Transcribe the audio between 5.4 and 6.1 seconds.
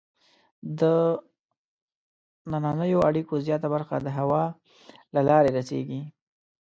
رسیږي.